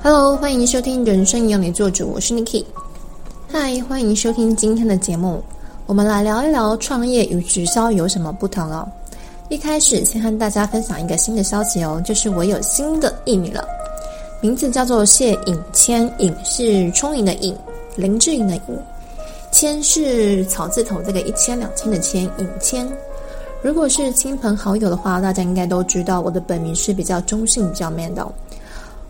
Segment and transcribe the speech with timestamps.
[0.00, 2.64] Hello，欢迎收听《人生养你做主》，我是 Niki。
[3.50, 5.42] 嗨，欢迎收听今天的节目。
[5.86, 8.88] 我们来聊一聊创业与直销有什么不同哦。
[9.48, 13.66] 一开始先和大家分享一个新的消息哦，就是我有新的艺名了，
[14.40, 17.54] 名字叫做谢颖谦，颖是充盈的颖，
[17.96, 18.62] 林志颖的颖，
[19.50, 22.88] 谦是草字头这个一千两千的千，颖谦。
[23.60, 28.24] 如果是亲朋好友的话，大家应该都知道我的本名是比较中性、比较 man 的。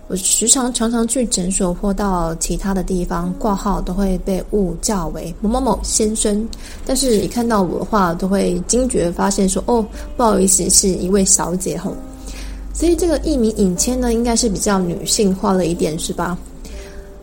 [0.09, 6.49] 我时常常常去诊所或到其他的地方挂号，都会被误叫为某某某先生。
[6.87, 9.85] 但是，一看到我的话，都会惊觉发现说：“哦，
[10.17, 11.95] 不好意思，是一位小姐。”吼，
[12.73, 16.39] 所以这个艺名尹谦呢，应该是比较女性化了一点，是吧？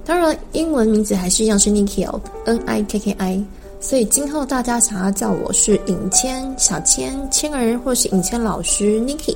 [0.05, 3.43] 当然，英文名字还是一样是 Nikki，N I K K I。
[3.81, 9.35] 所以今后大家想要叫我是尹谦、小谦、谦儿，或是尹谦老师 Nikki。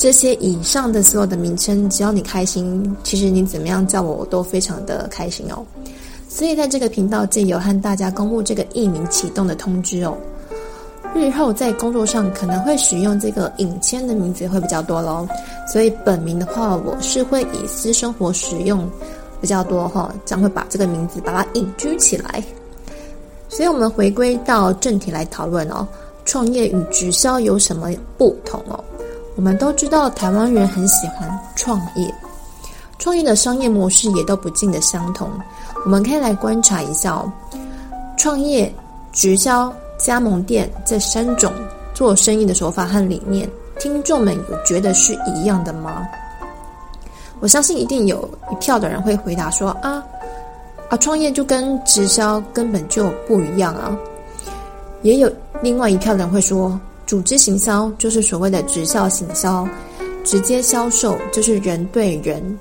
[0.00, 5.62] 这些以上的所有的名称，只要你开心，其实你怎么样叫我，我都非常的开心哦。
[6.26, 10.16] 所以在这个频道，借由和大家公布这个艺名启动的通知哦。
[11.14, 15.28] 日后在工作上可能会使用这个颖谦的名字会比较多喽。
[15.70, 18.88] 所以本名的话，我是会以私生活使用
[19.38, 22.42] 比较多哈，将会把这个名字把它隐居起来。
[23.50, 25.86] 所以我们回归到正题来讨论哦，
[26.24, 28.82] 创业与直销有什么不同哦？
[29.36, 32.12] 我们都知道，台湾人很喜欢创业，
[32.98, 35.30] 创业的商业模式也都不尽的相同。
[35.84, 37.32] 我们可以来观察一下哦，
[38.18, 38.70] 创业、
[39.12, 41.50] 直销、加盟店这三种
[41.94, 46.06] 做生意的手法和理念，听众们有觉得是一样的吗？
[47.38, 50.04] 我相信一定有一票的人会回答说：啊
[50.90, 53.96] 啊，创业就跟直销根本就不一样啊。
[55.00, 56.78] 也有另外一票人会说。
[57.10, 59.68] 组织行销就是所谓的直销行销，
[60.22, 62.56] 直接销售就是人对人，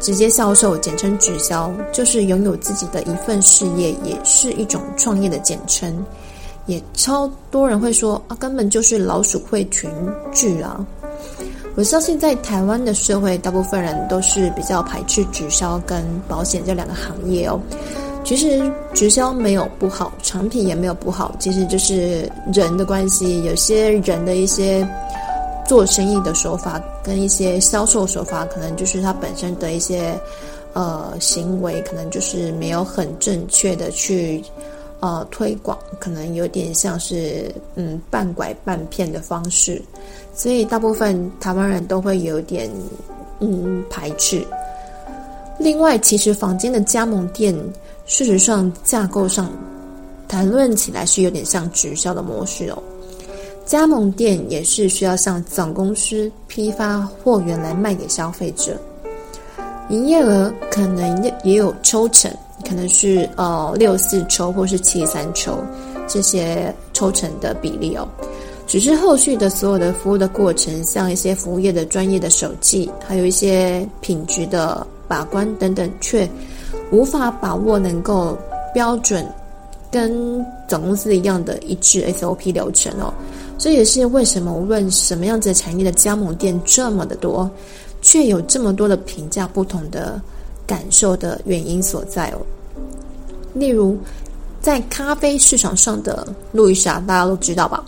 [0.00, 6.04] 直接销售简称直销，就是拥有自己的一份事业，也是一种创业的简称。
[6.66, 9.88] 也超多人会说啊，根本就是老鼠会群
[10.32, 10.84] 聚啊！
[11.76, 17.60] 我相信在台湾的社会，大部分人都是比较排斥直销跟保险这两个行业哦。
[18.26, 18.60] 其实
[18.92, 23.44] 直销没有不好，产品也没有不好，其实就是人的关系。
[23.44, 24.84] 有些人的一些
[25.64, 30.12] 做生意的手法跟一些销售手法，可能就是他本身的一些
[30.72, 34.42] 呃行为，可能就是没有很正确的去
[34.98, 39.80] 呃推广，可能有点像是嗯半拐半骗的方式，
[40.34, 42.68] 所以大部分台湾人都会有点
[43.38, 44.44] 嗯排斥。
[45.60, 47.56] 另外，其实房间的加盟店。
[48.06, 49.50] 事实上，架构上
[50.28, 52.80] 谈论起来是有点像直销的模式哦。
[53.64, 58.78] 加盟店也是需要向总公司批发货源来卖给消费者，
[59.90, 62.32] 营业额可能也也有抽成，
[62.64, 65.58] 可能是呃六四抽或是七三抽
[66.06, 68.06] 这些抽成的比例哦。
[68.68, 76.28] 只是后续的所有的服务的过程，像一些服务业的专业的手记，还有一些品质的把关等等，却。
[76.90, 78.38] 无法把握能够
[78.72, 79.26] 标准
[79.90, 83.12] 跟总公司一样的一致 SOP 流程哦，
[83.58, 87.50] 这也是为什么无论什么样子的产业的加盟店这么的多，
[88.02, 90.20] 却有这么多的评价不同的
[90.66, 92.38] 感受的原因所在哦。
[93.54, 93.96] 例如，
[94.60, 97.82] 在咖啡市场上的路易莎，大家都知道吧？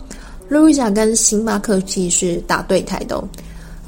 [0.47, 3.23] 路易莎跟星巴克其实是打对台的哦。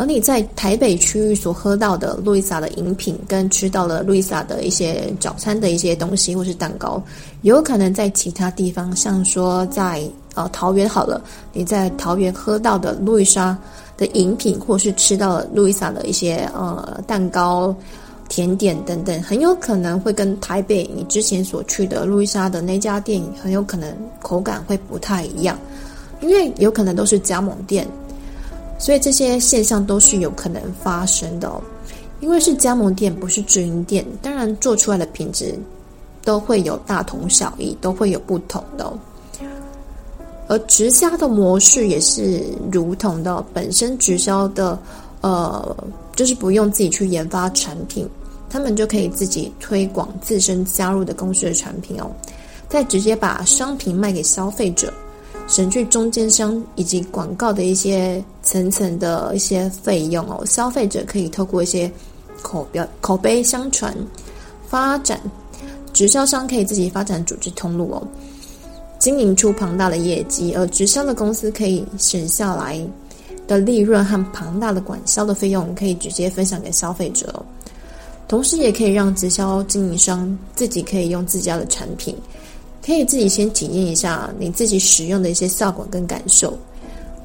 [0.02, 7.00] 而你在台北区域所喝到的路易莎的饮品，跟吃到了路易莎的一些早餐的一些东西或是蛋糕，
[7.44, 10.04] 有可能在其他地方，像说在
[10.34, 11.22] 呃桃园好了，
[11.54, 13.56] 你在桃园喝到的路易莎
[13.96, 17.76] 的饮品，或是吃到了路易莎的一些呃蛋糕、
[18.28, 25.56] 甜点等等，很有可能会跟台北你之前所去的路易莎的那家店，很有可能口感会不太一样，
[26.22, 27.88] 因为有可能都是加盟店。
[28.82, 31.62] 所以这些现象都是有可能发生的哦，
[32.20, 35.54] 因为是加盟店，不是直营店，当然做出来的品质
[36.26, 38.98] 都会有大同小异，都会有不同的哦。
[40.48, 44.78] 而直销的模式也是如同的，本身直销的
[45.22, 45.78] 呃，
[46.16, 48.10] 就是不用自己去研发产品，
[48.50, 52.12] 他们就可以自己推广自身加入的公司的产品哦，
[52.68, 54.92] 再直接把商品卖给消费者。
[55.52, 61.92] 省去中间商以及广告的一些层层的一些费用哦，消费者可以透过一些
[62.42, 63.94] 口标口碑相传
[64.66, 65.20] 发展，
[65.92, 68.02] 直销商可以自己发展组织通路哦，
[68.98, 72.80] 经营出庞大的业绩，而直销的公司可以省下来
[73.46, 77.44] 的利润和庞大的管销的费用，可以直接分享给消费者哦。
[78.30, 82.16] 同时也可以让直销经营商自己可以用自家的产品，
[82.84, 86.58] 可以自己先体验一下你自己使用的一些效果跟感受，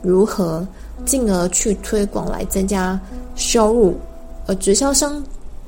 [0.02, 0.66] 如何
[1.04, 2.98] 进而去推广来增加
[3.34, 3.94] 收入。
[4.46, 5.22] 而直销商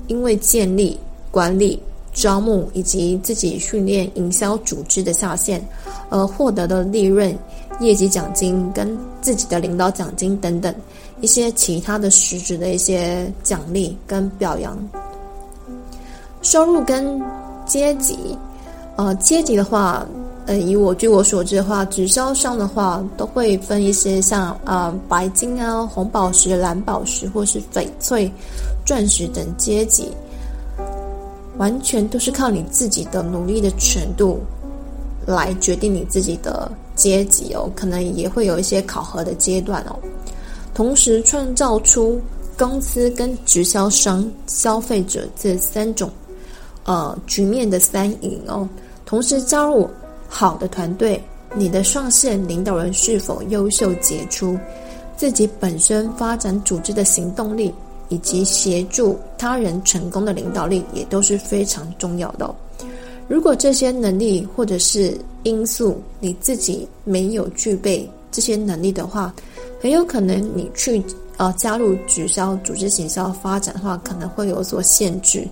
[0.06, 0.96] 因为建立、
[1.30, 1.82] 管理、
[2.12, 5.66] 招募以及自己训练营销组织的下线，
[6.10, 7.36] 而获得的利润、
[7.80, 10.72] 业绩奖金跟自己的领导奖金等等
[11.20, 14.78] 一些其他的实质的一些奖励跟表扬。
[16.42, 17.20] 收入跟
[17.66, 18.16] 阶级，
[18.98, 20.04] 呃，阶级的话，
[20.46, 28.28] 呃，以我据我所知的话，直销商的话都会分一些像、呃、白金啊、红宝石、蓝宝石或是翡翠、
[28.84, 30.08] 钻石等阶级，
[31.58, 34.40] 完全都是靠你自己的努力的程度
[35.24, 39.94] 来决定你自己的阶级哦，可能也会有一些考核的阶段哦，
[40.74, 42.20] 同时创造出
[42.58, 46.10] 公司跟直销商、消费者这三种。
[46.84, 48.66] 呃，局面的三赢哦，
[49.08, 49.88] 同时加入
[50.28, 51.18] 好的团队，
[51.54, 54.54] 你的上线领导人是否优秀杰出，
[55.16, 57.72] 自己本身发展组织的行动力，
[58.10, 62.54] 以及协助他人成功的领导力，也都是非常重要的。
[63.26, 69.34] 如果这些能力或者是因素你自己没有具备这些能力的话，
[69.80, 71.02] 很有可能你去
[71.38, 75.48] 呃加入直销组织行销发展的话，可能会有所限制。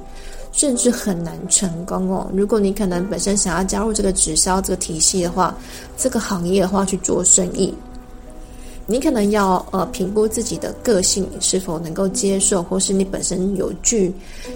[0.56, 2.26] 甚至很难成功哦。
[2.34, 5.54] 如果你可能本身想要加入这个直销这个体系的话，
[5.98, 7.72] 这个行业的话去做生意，
[8.86, 14.10] 你可能要呃评估自己的个性是否能够接受，或是你本身有具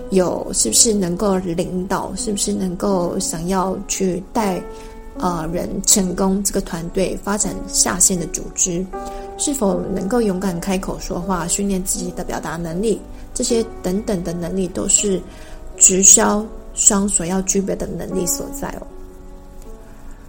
[0.09, 4.59] 有是不是能够领导，是不是能够想要去带
[5.19, 8.83] 呃人成功这个团队发展下线的组织，
[9.37, 12.99] 是否能够勇敢开口说话，训练自己的表达能力，
[13.35, 15.21] 这些等等的能力都是。
[15.81, 18.87] 直销商所要具备的能力所在哦，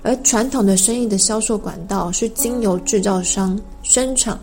[0.02, 4.40] 而传统的生意的销售管道是经由制造商生产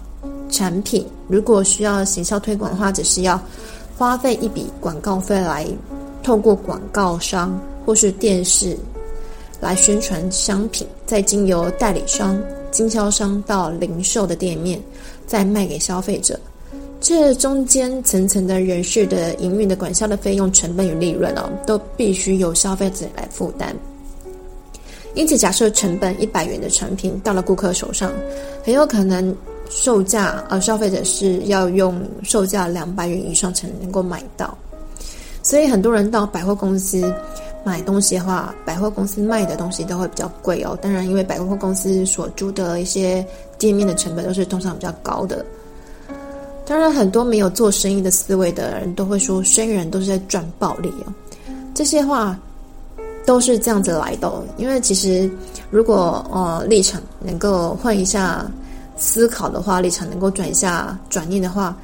[0.51, 3.41] 产品，如果需要行销推广的话，只是要
[3.97, 5.67] 花费一笔广告费来
[6.23, 8.77] 透过广告商或是电视
[9.61, 12.39] 来宣传商品，再经由代理商、
[12.71, 14.81] 经销商到零售的店面，
[15.27, 16.39] 再卖给消费者。
[17.09, 23.75] 这中间层层的人事的营运的管销的费用、成本与利润哦，都必须由消费者来负担。
[25.15, 28.13] 因此，假设成本一百元的产品到了顾客手上，
[28.63, 29.35] 很有可能
[29.71, 34.55] 售价呃，消费者是要用售价两百元以上才能够买到。
[35.43, 37.11] 所以，很多人到百货公司
[37.65, 40.79] 买东西的话，百货公司卖的东西都会比较贵哦。
[40.83, 43.25] 当然，因为百货公司所租的一些
[43.57, 45.43] 店面的成本都是通常比较高的。
[46.69, 51.09] 当然，很多没有做生意的思维的人都会说，生意人都是在赚暴利啊。
[51.75, 52.39] 这些话
[53.25, 54.31] 都是这样子来的。
[54.59, 55.31] 因为其实，
[55.71, 58.45] 如果呃立场能够换一下
[58.99, 61.75] 思考的话，立场能够转一下转念的话，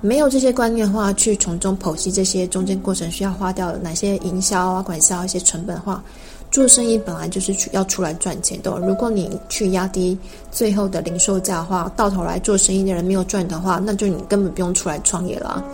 [0.00, 6.02] 没有这些观念的话，去从中剖析这些中间过程需要花掉哪些营销啊、管销一些成本的话。
[6.52, 8.70] 做生意本来就是要出来赚钱的。
[8.86, 10.16] 如果你去压低
[10.50, 15.64] 最后的零售价的话，到头来做生意的人没有赚的话，那就你根本不用出来创业了，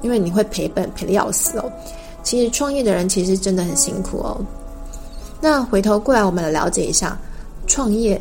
[0.00, 1.70] 因为你会赔本赔的要死哦。
[2.22, 4.40] 其实创业的人其实真的很辛苦哦。
[5.40, 7.18] 那回头过来，我们来了解一下，
[7.66, 8.20] 创业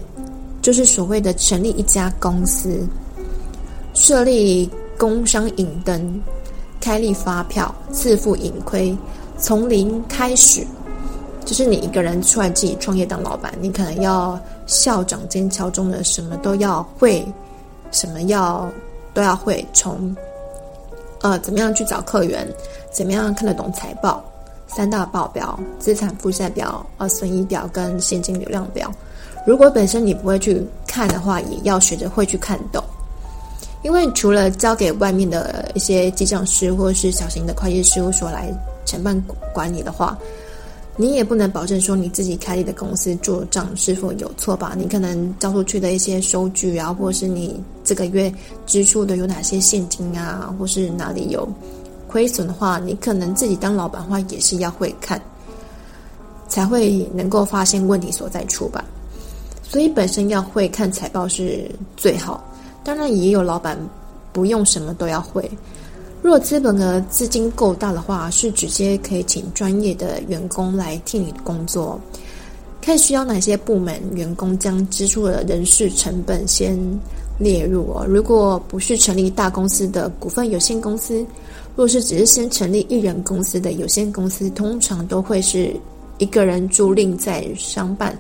[0.60, 2.80] 就是所谓的成立一家公司，
[3.94, 6.20] 设立工商银灯，
[6.80, 8.98] 开立发票，自负盈亏，
[9.38, 10.66] 从零开始。
[11.44, 17.26] 就是你一个人出来自己创业当老板，你可能要校长兼敲钟的，什么都要会，
[17.92, 18.72] 什么要
[19.14, 19.66] 都要会。
[19.74, 20.16] 从
[21.22, 22.48] 呃，怎么样去找客源，
[22.92, 24.24] 怎么样看得懂财报，
[24.68, 28.92] 三大报表、资产负债表、呃，损益表跟现金流量表。
[29.46, 32.84] 如果本身你不会去看的话，也要学着会去看懂。
[33.84, 38.48] 因为除了交给外面的一些记账师或是小型的会计事务所来
[38.86, 39.20] 承办
[39.54, 40.18] 管理的话。
[41.02, 44.76] 你也不能保证说你自己开立的公司做账是否有错吧？
[44.78, 48.32] 你可能交出去的一些收据啊，或者是你这个月
[48.68, 51.52] 支出的有哪些现金啊，或是哪里有
[52.08, 55.20] 亏损的话，你可能自己当老板的话也是要会看，
[56.48, 58.86] 才会能够发现问题所在处吧。
[59.64, 61.68] 所以本身要会看财报是
[61.98, 62.44] 最好，
[62.84, 63.76] 当然也有老板
[64.32, 65.50] 不用什么都要会。
[66.22, 72.00] 若资本的资金够大的话，是直接可以请专业的员工来替你工作。
[72.80, 76.78] 看需要哪些部门员工将支出的人事成本先
[77.38, 78.06] 列入哦。
[78.08, 81.26] 如果不是成立大公司的股份有限公司，
[81.76, 85.76] 若是只是先成立一人公司的有限公司，通常都会是
[86.18, 88.18] 一个人租赁在商办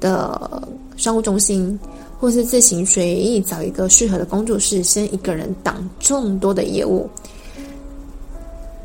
[0.00, 1.78] 的商务中心，
[2.18, 7.08] 或是自行随意找一个适合的工作室，先一个人挡众多的业务。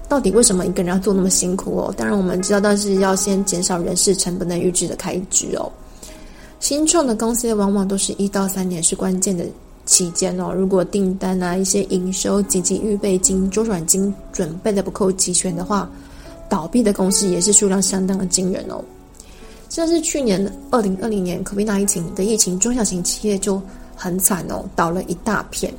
[0.08, 1.94] 到底为什么一个人要做那么辛苦哦？
[1.98, 5.72] 当然我们知道，但是要先减少人事成本的预支的开支哦。
[6.60, 9.44] 新创的公司往往都是一到三年是关键的
[9.88, 10.54] 期间哦。
[10.54, 15.90] 如果订单啊、一些营收、紧急预备金、周转金准备的不够齐全的话，
[16.48, 18.84] 倒闭的公司也是数量相当的惊人哦。
[19.74, 20.40] 像是去年
[20.70, 23.60] 二零二零年 COVID 疫情的疫情，中小型企业就
[23.96, 25.74] 很惨哦，倒了一大片。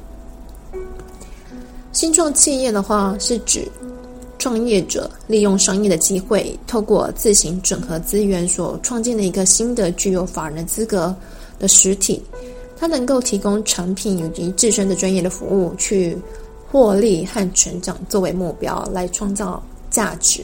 [1.93, 3.71] 新创企业的话，是指
[4.37, 11.15] 创业者利用商业的机会，透过自行整合资源所创建的一个新的具有法人资格
[11.61, 12.21] 的实体，
[12.77, 16.19] 它能够提供产品以及自身的专业的服务，去
[16.69, 20.43] 获利和成长作为目标来创造价值。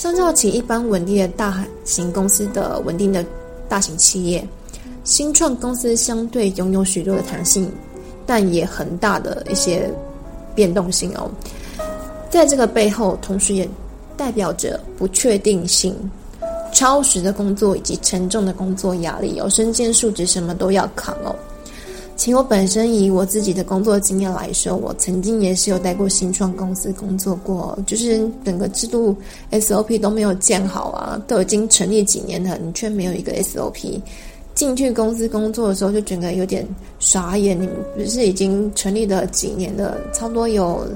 [0.00, 3.22] 相较起一般稳定的大型公司的稳定的
[3.68, 4.42] 大型企业，
[5.04, 7.70] 新创公司相对拥有许多的弹性，
[8.24, 9.90] 但也很大的一些
[10.54, 11.30] 变动性哦。
[12.30, 13.68] 在这个背后，同时也
[14.16, 15.94] 代表着不确定性、
[16.72, 21.36] 超时的工作以及沉重的工作压力哦，身兼数职，什么都要扛哦。
[22.20, 29.16] 其实我本身以我自己的工作经验来说，我曾经也是有待过新创公司工作过，就是整个制度
[29.52, 33.98] SOP 都没有建好啊，都已经成立几年了，你却没有一个 SOP。
[34.54, 37.58] 进去公司工作的时候，就整个有点傻眼。
[37.58, 40.86] 你们不是已经成立了几年了，差不多有。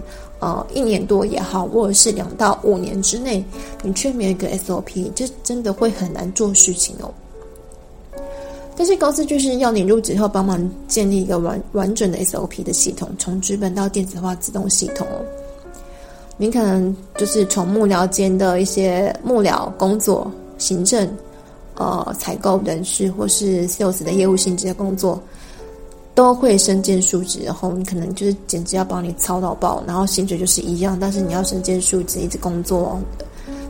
[0.40, 3.42] 呃，一年多也好，或者是两到五年之内，
[3.82, 7.10] 你却没有一个 SOP，这真的会很难做事情哦。
[8.76, 15.24] 但是公司就是要你入职后帮忙建立一个完完整的 SOP 的系统，从纸本到电子化自动系统哦。
[16.36, 21.08] 你可能就是从幕僚间的一些幕僚工作、行政、
[21.76, 25.20] 呃采购、人事或是 sales 的业务性质的工作。
[26.16, 32.96] 都会身兼数职，然后你可能就是简直要帮你操到爆，然后薪水就是一样，但是你要身兼数职一直工作，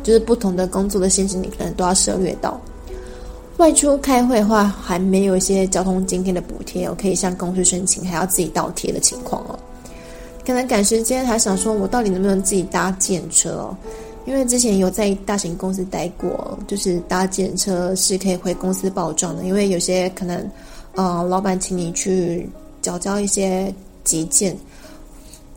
[0.03, 2.61] 就是不同的工作的性质，你可能都要涉猎到。
[3.59, 9.59] 外出开会的话，还没有一些交通津贴的补贴，我可以向公司申请，还要自己倒贴的情况哦。
[10.45, 13.77] 可能赶时间，还想说我到底能不能自己搭计程车哦？
[14.27, 20.51] 因为之前有在大型公司待过，就是搭计程车是可以回公司报账的，因为有些可能。
[20.97, 22.49] 呃，老板请你去
[22.81, 24.57] 缴交一些急件，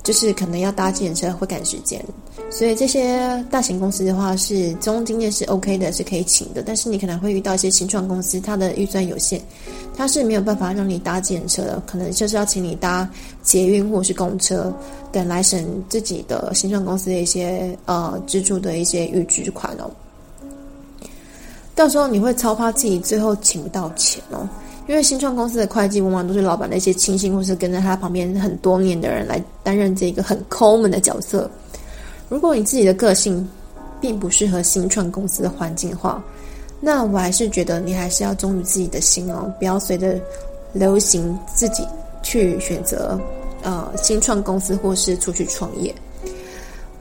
[0.07, 2.01] 就是可能要搭计程车会赶时间，
[2.49, 6.63] 所以这些大型公司的话是中经验是 OK 的，是可以请的。
[6.65, 9.41] 但是你可能会遇到一些新创公司，它的预算有限，
[9.97, 13.05] 它是没有办法让你搭计程车的，可能就是要请你搭
[13.43, 14.73] 捷运或是公车
[15.11, 19.91] 等来省自己的新创公司的一些呃支出的一些预支款哦。
[21.75, 24.47] 到时候你会超怕自己最后请不到钱哦。
[24.88, 31.50] 因为新创公司的会计往往都是老板的一些亲信，或是跟在他旁边很多年的人来担任这个很抠门的角色。
[32.29, 33.46] 如果你自己的个性
[34.00, 36.24] 并不适合新创公司的环境的话，
[36.79, 40.17] 那我还是觉得你还是要忠于自己的心哦，不要随着
[40.72, 41.86] 流行自己
[42.24, 43.20] 去选择
[43.63, 45.94] 呃新创公司或是出去创业。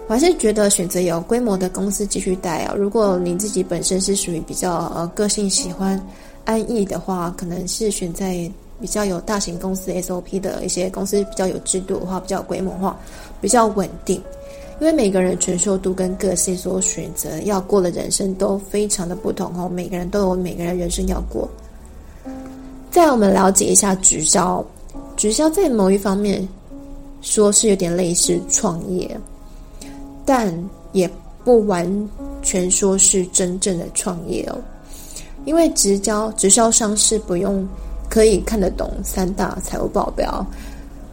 [0.09, 2.75] 我还是觉得选择有规模的公司继续待啊。
[2.76, 6.05] 如果你自己本身是属于比较呃个性喜欢。
[6.47, 8.50] 安逸的话，可能是选在
[8.81, 12.97] 比较有大型公司 SOP 的一些公司，比较有制度的话，比较规模化，
[13.41, 14.23] 比较稳定。
[14.79, 21.49] 因为每个人承受度跟个性所选择要过的人生都非常的不同哦，每个人都有每个人人生要过。
[22.91, 24.65] 再我们了解一下直销，
[25.17, 26.47] 直销在某一方面
[27.23, 29.19] 说是有点类似创业，
[30.25, 30.55] 但
[30.93, 31.11] 也
[31.43, 32.09] 不完
[32.43, 34.59] 全说是真正的创业哦。
[35.47, 37.67] 因为直销直销商是不用
[38.11, 40.45] 可以看得懂三大财务报表，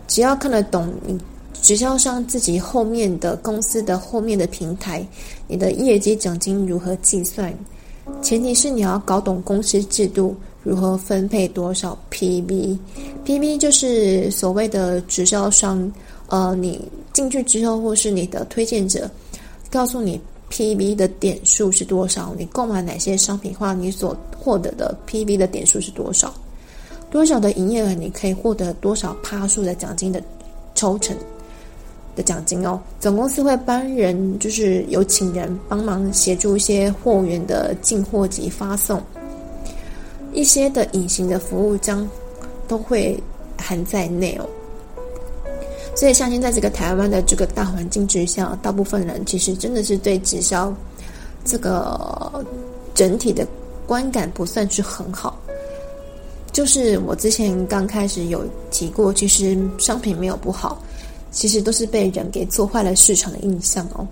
[0.07, 1.17] 只要看得懂你
[1.61, 5.05] 直销商自己后面的公司的后面的平台，
[5.47, 7.53] 你的业绩奖金如何计算，
[8.21, 15.89] 前提是你要搞懂公司制度如何分配多少 PB，PB 就是所谓的直销商，
[16.27, 19.09] 呃，你进去之后或是你的推荐者
[19.69, 20.19] 告诉你。
[20.53, 22.35] PB 的点数是多少？
[22.37, 26.31] 你购买哪些商品的话，你所获得的 PB 的点数是多少？
[27.09, 30.21] 多少的营业额，你可以获得多少趴数的奖金的
[30.75, 31.17] 抽成
[32.15, 32.79] 的奖金哦？
[32.99, 39.01] 总公司会帮人，就是有请人帮忙协助一些货源的进货及发送，
[40.33, 42.07] 一些的隐形的服务将
[42.67, 43.19] 都会
[43.57, 44.47] 含在内哦。
[45.95, 50.73] 所以，相信在这个台湾的这个大环境之下，大部分人其实真的是对直销
[51.45, 52.43] 这个
[52.95, 53.47] 整体的
[53.85, 55.39] 观感不算是很好。
[56.51, 60.81] 就是我之前刚开始有提过，其实商品没有不好，
[61.31, 64.07] 其实都是被人给做坏了市场的印象哦。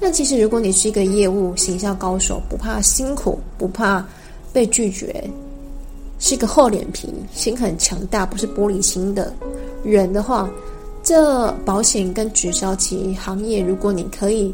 [0.00, 4.06] 那其实如果你是一个业务行销高手，不怕辛苦，不怕
[4.52, 5.28] 被拒绝，
[6.18, 9.32] 是一个厚脸皮、心很强大，不是玻璃心的
[9.82, 10.50] 人的话，
[11.04, 14.52] 这保险跟直销其行业，如果你可以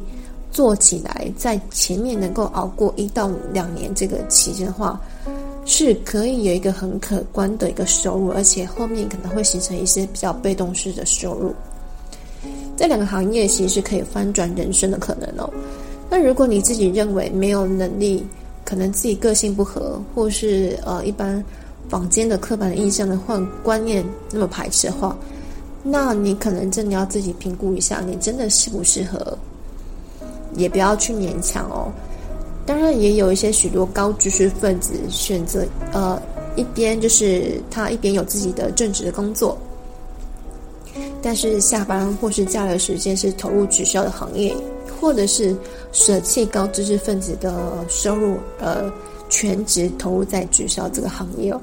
[0.52, 5.00] 做起来，在前面能够熬过一到两年这个期间的话。
[5.66, 11.54] 是可以有一个很可观的一个收入，而且后面可能会形成一些比较被动式的收入。
[12.76, 15.48] 这两个行业其实可以翻转人生的可能哦。
[16.08, 18.26] 那如果你自己认为没有能力，
[18.64, 21.44] 可能自己个性不合，或是呃一般
[21.88, 25.16] 坊间的刻板的印象的换观念那么排斥的话，
[25.82, 29.38] 那你可能真的要自己评估一下，你真的适不适合，
[30.54, 31.90] 也不要去勉强哦。
[32.66, 36.20] 当然，也有一些许多高知识分子选择，呃，
[36.54, 39.56] 一边就是他一边有自己的正职的工作，
[41.22, 44.54] 但是下班或是假日时间是投入直销的行业，
[45.00, 45.56] 或者是
[45.92, 48.92] 舍弃高知识分子的收入，呃，
[49.28, 51.60] 全职投入在直销这个行业哦。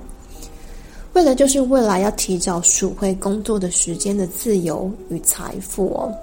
[1.18, 6.14] 为了就是未来要提早赎回工作的时间的自由与财富哦。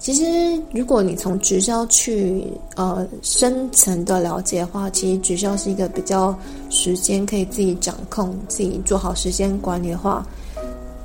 [0.00, 2.42] 其实，如果你从直销去
[2.74, 6.36] 呃深层的了解的话，其实直销是一个比较
[6.70, 10.26] 时间可以自己掌控、自己做好时间管理的话，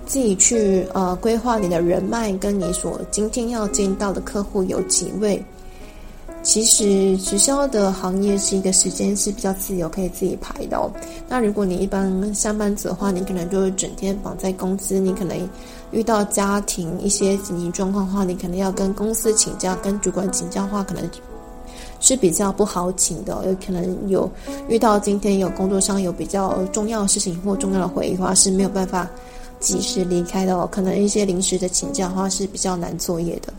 [0.07, 5.39] 自己去呃规划你的人脉，跟你所今天要见到的客户有几位。
[6.43, 10.89] 其实直销的行业是一个时间是比较自由，可以自己排的哦。
[11.29, 15.37] 那如果你一般上班族的话，你可能就会整天绑在公司，你可能
[15.91, 21.07] 遇到家庭一些紧急状况的话，你可能要跟公司请假，跟主管请假的话，可能
[21.99, 23.39] 是比较不好请的。
[23.45, 24.29] 有可能有
[24.67, 29.07] 遇到今天有工作上有比较重要的事情或重要的会议的话，是没有办法
[29.59, 30.67] 及时离开的哦。
[30.71, 33.53] 可能一些临时的请假的话是比较难作业的。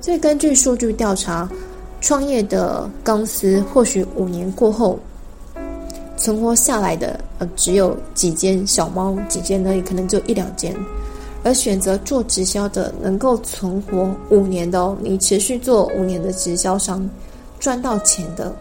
[0.00, 1.46] 所以根据数据调查。
[2.02, 4.98] 创业的公司或许五年过后
[6.16, 10.74] 存活下来的呃只有几间小猫几间而已，可能就一两间。
[11.44, 17.08] 而选择做直销的能够存活五年的哦，你持续做五年的直销商
[17.58, 18.52] 赚到钱的，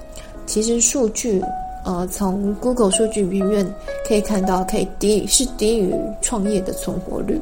[0.48, 1.44] 其实数据
[1.84, 3.72] 呃从 Google 数据里面
[4.08, 7.40] 可以看到，可以低是低于创业的存活率。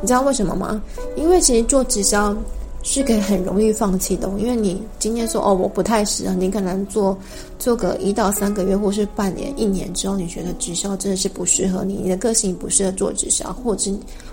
[0.00, 0.82] 你知道为什么吗？
[1.16, 2.36] 因为其实做直销。
[2.82, 7.16] 是可以很容易放弃的，因为你今天说哦，我不太适合，你可能做
[7.58, 13.90] 做个一到三个月，或是半年、一年之后，你觉得直销真的是不适合你，你的个性不适合做直销，或者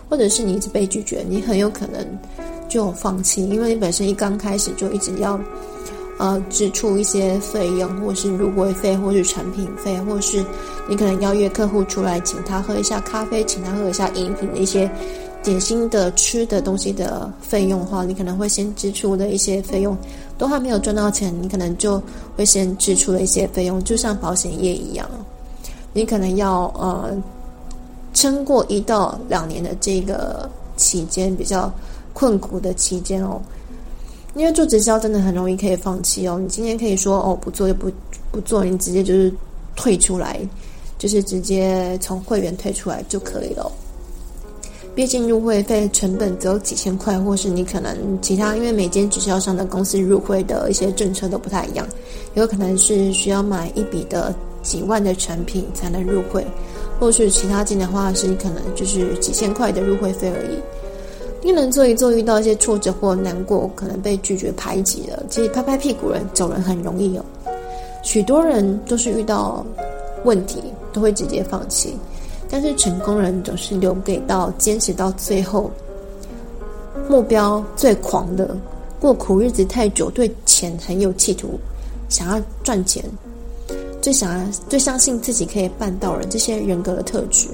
[0.10, 2.06] 或者是你一直被拒绝，你很有可能
[2.70, 5.38] 就放弃，因为你本身一刚开始就一直要
[6.18, 10.42] 呃支出一些费用，或是入会费，或是产品费，或是
[10.88, 14.90] 你可能邀约客户出来，请他喝一下咖啡，请他喝一下饮品的一些。
[15.48, 19.98] 点心的吃的东西的费用的话，你可能会先支出的一些费用，
[20.38, 22.04] 都还没有赚到钱，你可能就
[22.36, 25.10] 会先支出了一些费用，就像保险业一样，
[25.94, 27.16] 你可能要呃
[28.14, 31.72] 撑过一到两年的这个期间比较
[32.14, 33.42] 困苦的期间哦，
[34.36, 37.90] 因为做直销真的很容易可以放弃哦，你今天可以说哦不做就不
[38.34, 39.34] 不做，你直接就是
[39.78, 40.42] 退出来，
[40.98, 43.72] 就是直接从会员退出来就可以了。
[44.98, 51.88] 毕竟入会费成本只有几千块，或是你可能其他，因为每间直销商的公司入会的一些政策都不太一样，
[52.34, 54.34] 有可能是需要买一笔的
[54.64, 56.44] 几万的产品才能入会，
[57.00, 60.58] 或是其他间的话是你可能就是几千块的入会费而已。
[61.44, 67.24] 你可能做一做遇到一些挫折或难过，可能被拒绝排挤了，其实拍拍屁股人走人很容易哦。
[68.02, 69.64] 许多人都是遇到
[70.24, 70.60] 问题
[70.92, 71.96] 都会直接放弃。
[72.50, 75.70] 但是成功人总是留给到坚持到最后，
[77.10, 78.56] 目标最狂的，
[79.00, 81.60] 过苦日子太久，对钱很有企图，
[82.10, 83.04] 想要赚钱，
[84.02, 87.48] 最想要最相信自己可以办到人，这些人格的特质，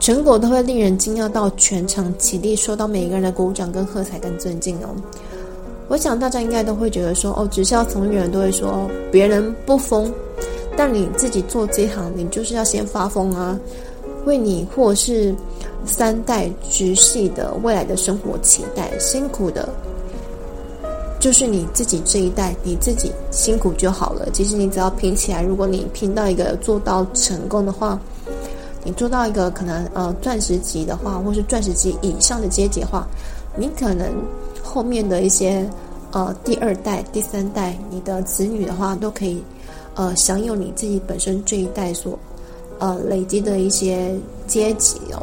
[0.00, 4.88] 成果都会令人惊讶到全场起立，受到每一个人的鼓掌跟喝彩跟尊敬哦。
[5.88, 10.12] 我想大家应该都会觉得说，哦，直销从业人都会说，别人不疯。
[10.76, 13.58] 但你自己做这行，你就是要先发疯啊！
[14.26, 15.34] 为你或是
[15.84, 19.68] 三代直系的未来的生活期待，辛苦的，
[21.20, 24.28] 就是你自己这一代，你自己辛苦就好了。
[24.32, 27.98] 其实你只要拼起来，如果你拼到一个做到成功的话，
[28.82, 33.06] 你做到一个可能呃钻石级的话，或是钻石级以上的阶级的话，
[33.56, 34.08] 你可能
[34.62, 35.64] 后面的一些
[36.10, 39.40] 呃第二代、第三代，你的子女的话都可以
[39.96, 42.16] 呃享有你自己本身这一代所
[42.78, 44.14] 呃累积的一些
[44.46, 45.20] 阶级哦。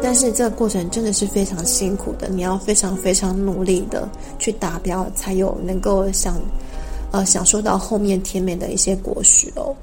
[0.00, 6.36] 但是这个过程真的是非常辛苦的，你要非常非常努力的去达标，才有能够享
[7.10, 9.74] 呃享受到后面甜美的一些果实哦。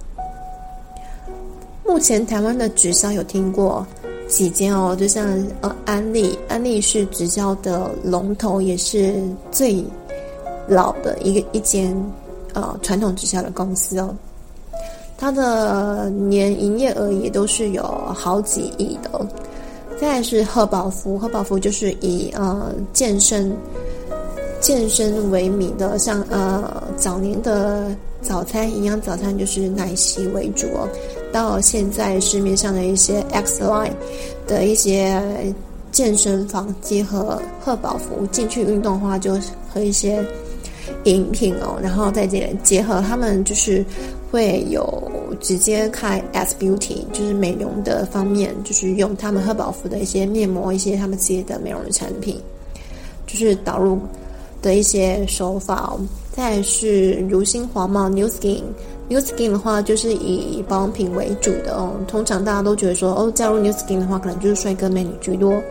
[1.85, 3.85] 目前台湾的直销有听过
[4.27, 5.27] 几间哦，就像
[5.59, 9.83] 呃安利，安利是直销的龙头，也是最
[10.67, 11.93] 老的一个一间
[12.55, 14.15] 呃传统直销的公司哦。
[15.17, 19.25] 它的年营业额也都是有好几亿的哦。
[19.97, 23.55] 再来是贺宝福，贺宝福就是以呃健身
[24.59, 30.89] 健身为名的，像呃早年的早餐营养早餐就是奶昔为主哦，
[31.31, 33.93] 到现在市面上的一些 X Line
[34.45, 35.55] 的一些
[35.93, 39.39] 健身房结合贺宝福进去运动的话，就
[39.73, 40.21] 喝一些
[41.05, 43.85] 饮品哦，然后再结结合他们就是
[44.31, 45.11] 会有。
[45.41, 52.39] 直接开 S Beauty，就是美容的方面，就是用他们赫宝福的一些面膜，一些他们自己的美容的产品，
[53.27, 53.99] 就是导入
[54.61, 55.93] 的一些手法。
[56.31, 61.91] 再是如新华茂 New Skin，New Skin 的话就是以保养品为主的哦。
[62.07, 65.61] 通常大家都觉得说，哦，加入 New Skin 的话，可能就是帅哥美女居多。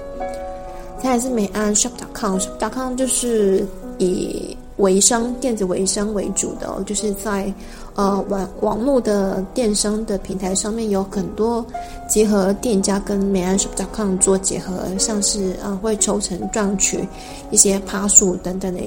[1.03, 7.53] 再来是美安 Shop.com，Shop.com 就是以微商、电子微商为主的哦，就是在。
[7.97, 11.65] 呃，网网络的电商的平台上面有很多
[12.09, 17.09] 结合店家跟美安 shop.com 做结合，像是啊、呃、会抽成赚取
[17.53, 18.83] 一些趴数等等的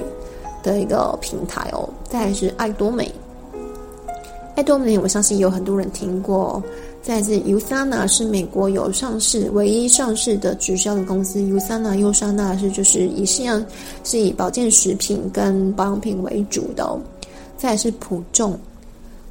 [0.62, 1.88] 的一个平台哦。
[2.10, 3.10] 再来是爱多美，
[4.58, 6.62] 爱多美我相信有很多人听过。
[7.02, 13.66] 再来是 USANA 是美国有上市唯一上市的直销的公司，USANA 优莎娜是就是以是样
[14.04, 17.00] 是以保健食品跟保养品为主的哦。
[17.58, 18.60] 再是普众。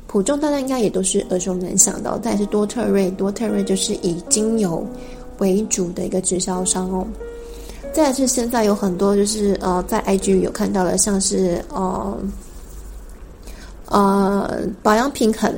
[0.07, 4.87] 普众大家应该也都是耳熟能详的，再是多特瑞，多特瑞就是以精油
[5.39, 7.07] 为主的一个直销商哦。
[7.93, 12.19] 再是现在有很多就是呃，在 IG 有看到的，像是呃
[13.87, 15.55] 呃保养品很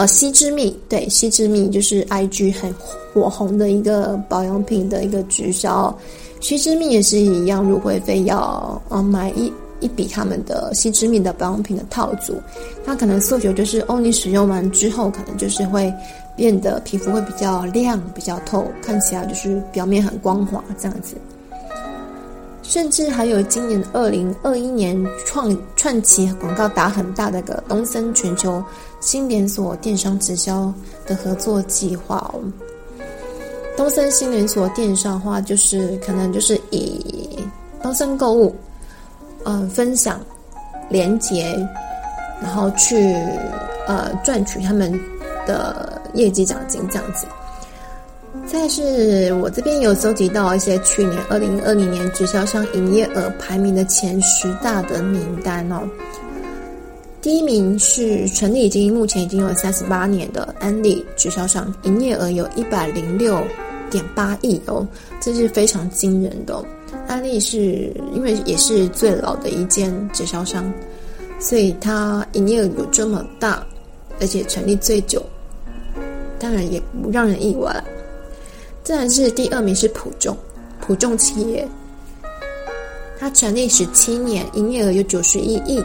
[0.00, 2.74] 呃皙之蜜，对，皙之蜜就是 IG 很
[3.12, 5.94] 火红的一个保养品的一个直销，
[6.40, 9.52] 皙之蜜也是一样，入会费要呃买一。
[9.80, 12.34] 一笔他们的皙之蜜的保养品的套组，
[12.84, 15.90] 它可能诉求就是哦，你使用完之后，可能就是会
[16.36, 21.14] 变得皮肤会比较亮、比较透，看起来就是表面很光滑这样子。
[22.70, 28.62] 甚至还有今年二零二一年创创起广告打很大的个东森全球
[29.00, 30.72] 新连锁电商直销
[31.04, 32.40] 的合作计划哦。
[33.76, 37.40] 东森新连锁电商的话，就是可能就是以
[37.82, 38.54] 东森购物。
[39.42, 40.20] 嗯、呃，分享
[40.88, 41.56] 连结，
[42.40, 43.14] 然后去
[43.88, 44.92] 呃赚取他们
[45.44, 47.26] 的业绩奖金这样子。
[48.50, 55.88] 再是我这边有搜集到一些去年二零二零年直销商营业额排名的前十大的名单哦。
[57.22, 63.40] 第一名是成立已经目前已经有三十八年的安利直销商，营业额有一百零六
[63.88, 64.84] 点八亿哦，
[65.20, 66.64] 这是非常惊人的哦。
[67.06, 70.72] 安利是因为也是最老的一间直销商，
[71.38, 73.64] 所以它营业额有这么大，
[74.20, 75.22] 而且成立最久，
[76.36, 77.72] 当然也不让人意外。
[78.90, 80.36] 自然是第二名是普众，
[80.80, 81.64] 普众企业，
[83.20, 85.80] 它成立十七年，营业额有九十一亿。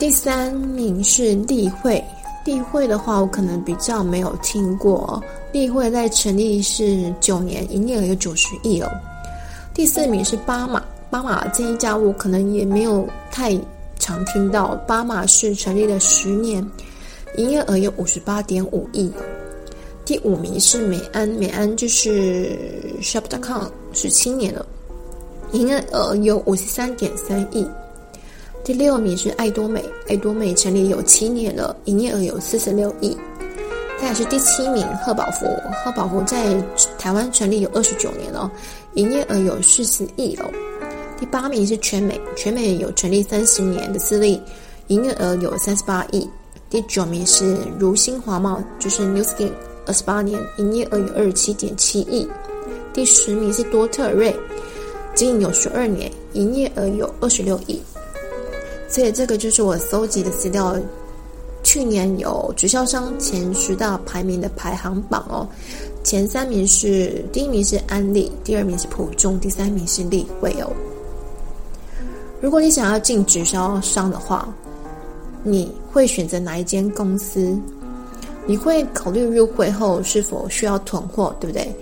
[0.00, 2.02] 第三名是立会，
[2.44, 8.90] 立会的话我可能比较没有听过，立会在成立是九年，营业额有九十亿哦。
[9.72, 13.56] 第四名是巴马，巴马这一家我可能也没有太
[14.00, 14.74] 常听到。
[14.88, 16.68] 巴马是成立了十年，
[17.36, 19.08] 营业额有五十八点五亿。
[20.04, 22.58] 第五名是美安，美安就是
[23.00, 24.66] Shop.com，是七年了，
[25.52, 27.66] 营业额有五十三点三亿。
[28.64, 33.16] 第六名是爱多美，爱多美成立有七年了，营业额有四十六亿。
[34.00, 35.46] 再来是第七名贺宝福，
[35.84, 36.60] 贺宝福在
[36.98, 38.50] 台湾成立有二十九年了，
[38.94, 40.50] 营业额有四十亿哦。
[41.18, 44.42] 第八名是全美，全美有成立三十年的资历，
[44.88, 46.28] 营业额有三十八亿。
[46.68, 49.52] 第九名是如新华茂，就是 New Skin，
[49.86, 52.28] 二十八年，营业额有二十七点七亿。
[52.92, 54.34] 第十名是多特瑞，
[55.14, 57.80] 经营有十二年，营业额有二十六亿。
[58.88, 60.76] 所以这个就是我搜集的资料。
[61.64, 65.46] 去年有直销商前十大排名的排行榜哦，
[66.02, 70.68] 前三名是第一名是安利，第二名是普众，第三名是立惠哦。
[72.40, 74.52] 如果你想要进直销商的话，
[75.44, 77.56] 你会选择哪一间公司？
[78.46, 81.74] 你会考虑入会后是否需要囤货，对不对？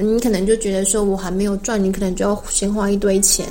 [0.00, 3.46] 你可能就觉得说，我还没有赚，你可能就要先花一堆钱，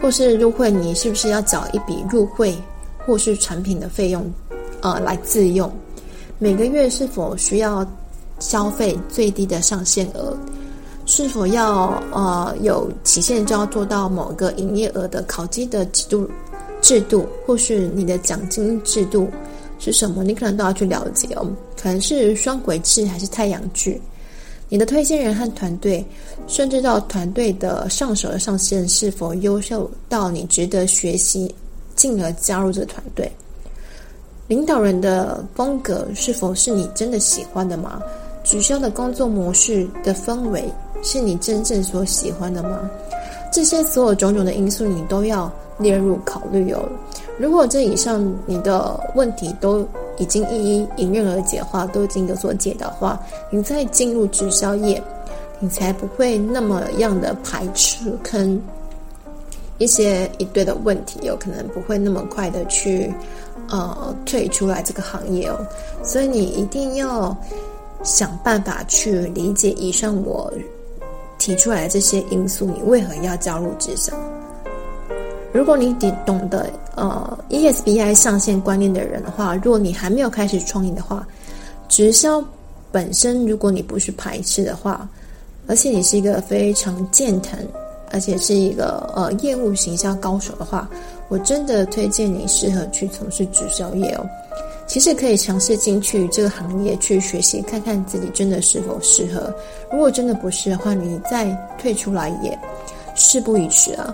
[0.00, 2.54] 或是入会，你是不是要缴一笔入会
[3.06, 4.24] 或是产品的费用，
[4.82, 5.70] 呃，来自用？
[6.38, 7.86] 每个月是否需要
[8.38, 10.36] 消费最低的上限额？
[11.06, 16.30] 是否要呃有期限就要做到某个营业额的考绩的制度？
[16.80, 19.28] 制度或是你的奖金制度
[19.80, 20.22] 是什么？
[20.22, 21.50] 你可能都要去了解哦。
[21.80, 24.00] 可能是双轨制还是太阳剧？
[24.68, 26.04] 你的推荐人和团队，
[26.46, 31.52] 甚至到团队的上手的上线是否优秀到你值得学习，
[31.96, 33.28] 进而加入这个团队？
[34.46, 38.00] 领导人的风格是否是你真的喜欢的吗？
[38.44, 40.64] 直销的工作模式的氛围
[41.02, 42.88] 是你真正所喜欢的吗？
[43.52, 46.88] 这些所有种种的因素，你都要列入考虑哦。
[47.40, 49.82] 如果这以上你的问题都
[50.18, 55.02] 已经一一迎刃而解的话，都已经有所解的话，你再进入直销业，
[55.58, 58.60] 你才不会那么样的排斥，坑
[59.78, 63.10] 一些一堆的问题，有可能不会那么快的去
[63.70, 65.56] 呃退出来这个行业哦。
[66.02, 67.34] 所以你一定要
[68.02, 70.52] 想办法去理解以上我
[71.38, 74.12] 提出来这些因素，你为何要加入直销？
[75.52, 75.92] 如果你
[76.24, 81.26] 懂得呃 ESBI 上线观念的人的话，如果你还没有开始创业的话，
[81.88, 82.42] 直销
[82.92, 85.08] 本身如果你不是排斥的话，
[85.66, 87.58] 而且你是一个非常健谈，
[88.12, 90.88] 而且是一个呃业务行销高手的话，
[91.28, 94.26] 我真的推荐你适合去从事直销业哦。
[94.86, 99.52] 其实可以尝试进去这个行业去学习，看看自己真的是否适合。
[99.90, 101.46] 如果真的不是的话，你再
[101.78, 102.56] 退出来也
[103.14, 104.12] 事不宜迟啊。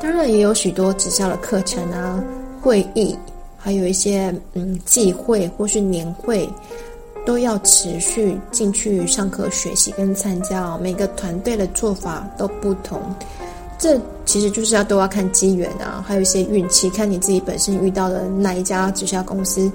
[0.00, 2.22] 当然也有许多直销的课程啊、
[2.60, 3.16] 会议，
[3.56, 6.48] 还有一些嗯季会或是年会，
[7.24, 10.78] 都要持续进去上课学习跟参加哦。
[10.80, 13.00] 每个团队的做法都不同，
[13.78, 19.70] 这其实就是要都要看机缘啊，还有一些运气，看你自己本身遇到的哪一家直销公司。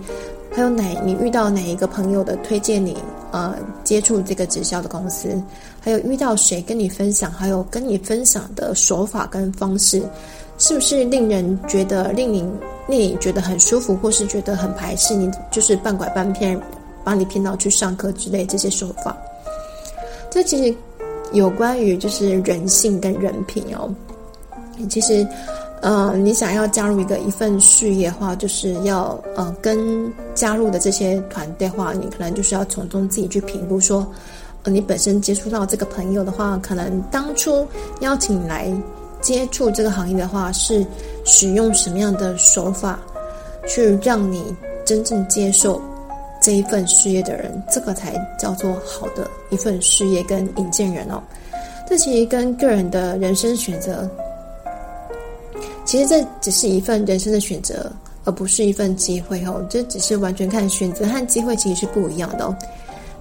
[0.53, 2.97] 还有哪你遇到哪一个朋友的推荐你
[3.31, 3.55] 呃
[3.86, 5.29] 接触这个直销的公司？
[5.82, 7.30] 还有遇到谁跟你分享？
[7.32, 10.02] 还有跟你分享的手法跟方式，
[10.58, 12.39] 是不是令人觉得令你
[12.88, 15.15] 令你觉得很舒服，或是觉得很排斥？
[15.15, 16.58] 你就是半拐半骗，
[17.04, 19.17] 把你骗到去上课之类这些手法。
[20.30, 20.74] 这其实
[21.34, 23.94] 有关于就是人性跟人品哦。
[24.88, 25.28] 其实。
[25.84, 34.06] 呃，你想要加入一个一份事业的话，就是要呃跟加入的这些团队话，你可能就是要从中自己去评估说，
[34.65, 37.67] 你本身接触到这个朋友的话，可能当初
[38.02, 38.71] 邀请你来
[39.21, 40.86] 接触这个行业的话，是
[41.26, 43.00] 使用什么样的手法，
[43.67, 45.82] 去让你真正接受
[46.41, 51.21] 这一份事业的人，这个才叫做好的一份事业跟引荐人哦。
[51.88, 54.10] 这其实跟个人的人生选择。
[55.84, 57.91] 其实这只是一份人生的选择，
[58.24, 59.65] 而不是一份机会哦。
[59.69, 62.56] 这只是完全看选择和机会其实是不一样的哦。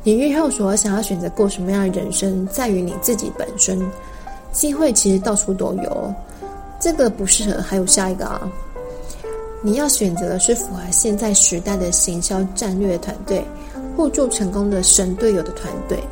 [0.03, 3.81] 你日后所想要选择过什么样的人生，在于你自己本身。
[4.53, 6.15] 机会其实到处都有，
[6.81, 8.51] 这个不适合，还有下一个啊。
[9.63, 13.45] 你要选择的是符合现在时代的行销战略团队，
[13.95, 16.03] 互助成功的神队友的团队，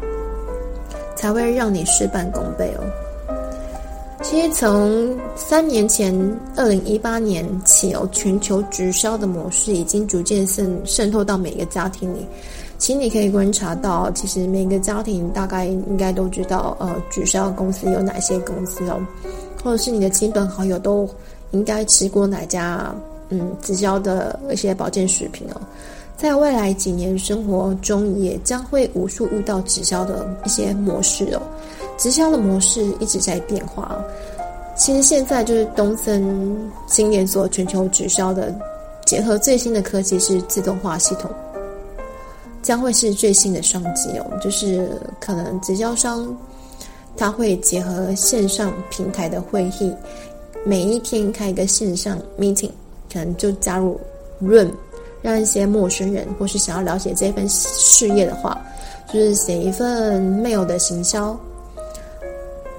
[1.17, 2.85] 才会让你事半功倍哦。
[4.23, 6.15] 其实从三年前，
[6.55, 12.27] 二零一八年起，有全球直销的模式已经逐渐渗渗透到每个家庭里。
[12.79, 19.01] 其实你可以观察到，其实每个家庭大概应该都知道，呃，直销公司有哪些公司哦，
[19.63, 21.09] 或者是你的亲朋好友都
[21.51, 22.95] 应该吃过哪家
[23.31, 25.61] 嗯直销的一些保健食品哦。
[26.17, 31.43] 在未来几年生活中，也将会无数遇到直销的一些模式哦。
[31.97, 33.97] 直销的模式一直在变化，
[34.77, 38.55] 其实现在就是东森新连锁全球直销的
[39.05, 41.29] 结合最新的科技是自动化系统，
[42.63, 44.27] 将会是最新的商机哦。
[44.41, 44.91] 就是
[45.21, 46.37] 可能直销商
[47.17, 49.93] 他会结合线上平台的会议，
[50.65, 52.71] 每一天开一个线上 meeting，
[53.13, 54.01] 可能就加入
[54.43, 54.71] Room，
[55.21, 58.61] 让一些陌生人或是想要了解这份事业的话，
[59.13, 61.39] 就是写一份 mail 的行销。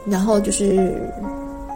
[0.06, 0.98] 然后就是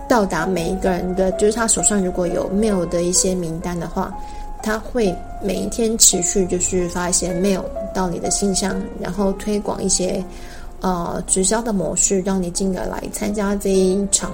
[0.08, 4.12] 到达每一个人的，就是他手上如果有 mail 的一些名单的话，
[4.64, 7.62] 他会每一天持续就是发一些 mail
[7.94, 10.24] 到你的信箱，然后推广一些
[10.82, 14.32] 呃直销的模式，让你进而来参加这一场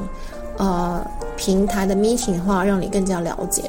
[0.58, 3.64] 呃平台的 meeting 的话，让你更加了解。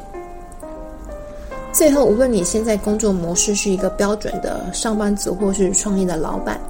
[1.72, 6.60] 最后，无论你现在工作模式是一个标准的上班族，或是创业的老板，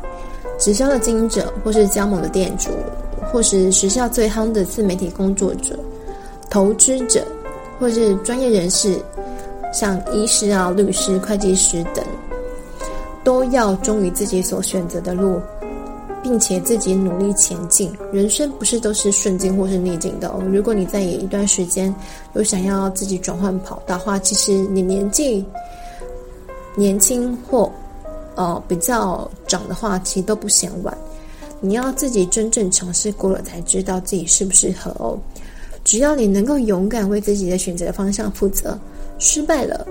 [0.58, 2.70] 直销的经营者，或是加盟的店主，
[3.32, 5.78] 或是时下最夯的自媒体工作者、
[6.50, 7.24] 投资者，
[7.78, 8.98] 或是专业人士。
[9.72, 12.04] 像医师啊、律师、会计师等，
[13.30, 15.40] 都要忠于自己所选择的路，
[16.20, 17.88] 并且自己努力前进。
[18.12, 20.42] 人生不是都是顺境或是逆境的哦。
[20.50, 21.94] 如果你在一段时间
[22.32, 25.44] 有想要自己转换跑道的话，其实你年纪
[26.74, 27.70] 年轻或
[28.34, 30.92] 呃比较长的话，其实都不嫌晚。
[31.60, 35.16] 你要自己真正尝试过了，才知道自己适不适合哦。
[35.84, 38.76] 只要你能够勇敢为自己的选择方向负责。
[39.20, 39.86] 失败了，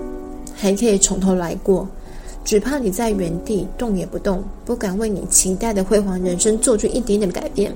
[0.54, 1.88] 还可以从头来过。
[2.44, 7.72] 只怕你在原地动也不动，不敢为你期待的辉煌人生做出一点点改变。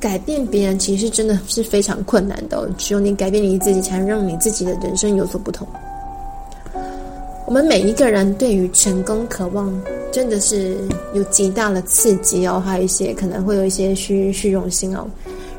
[0.00, 5.66] 改变别人其实真的是非常困难的，只有你改变你自己，才能让你自己的人生有所不同。
[7.46, 9.72] 我们每一个人对于成功渴望，
[10.12, 10.76] 真的是
[11.14, 15.06] 有极大的刺激哦，还有一些可能会有一些虚虚荣心哦。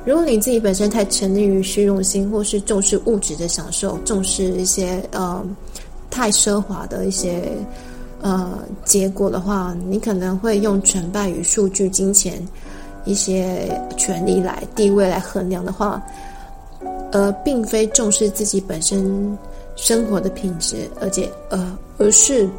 [0.06, 5.44] 如果你自己本身太沉溺于虚荣心，或是重视物质的享受，重视一些呃
[6.10, 7.52] 太奢华的一些
[8.22, 12.46] 呃结果的话，你可能会用成败与数据、金钱、
[13.06, 16.02] 一些权利来地位来衡量的话，
[17.12, 19.38] 而并非重视自己本身
[19.76, 22.50] 生活的品质，而且呃而是。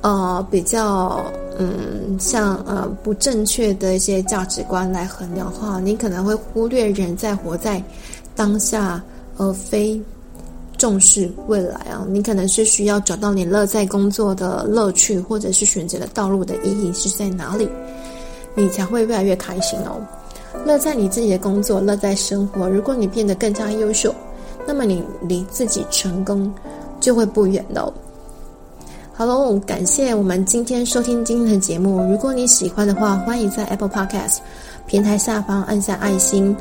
[0.00, 1.24] 呃，比较
[1.58, 7.82] 嗯，像呃不正确的一些价值观来衡量的话，你可能会忽略人在活在
[8.36, 9.02] 当下，
[9.38, 10.00] 而非
[10.78, 12.06] 重视未来啊。
[12.08, 17.68] 你可能是需要找到你乐在工作的乐趣，或者是选择的道路的意义是在哪里，
[18.54, 20.00] 你才会越来越开心哦。
[20.64, 22.66] 乐在你自己的工作，乐在生活。
[22.68, 24.14] 如果你变得更加优秀，
[24.66, 26.52] 那么你离自己成功
[27.00, 27.92] 就会不远喽。
[29.12, 32.00] 好喽，感谢我们今天收听今天的节目。
[32.10, 34.38] 如果你喜欢的话，欢迎在 Apple Podcast
[34.86, 36.56] 平台下方按下爱心。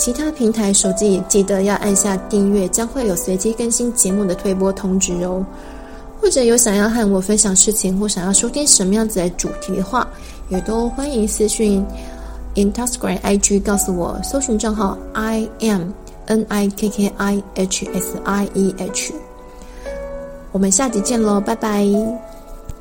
[0.00, 5.44] 其他平台手机也记得要按下订阅，将会有随机更新节目的推播通知哦。
[6.18, 10.08] 或者有想要和我分享事情，或想要收听什么样子的主题的话，
[10.48, 11.84] 也都欢迎私讯
[12.54, 15.90] Instagram IG 告诉我，搜寻账号 I M
[16.24, 19.12] N I K K I H S I E H。
[20.50, 21.84] 我们下集见喽，拜拜。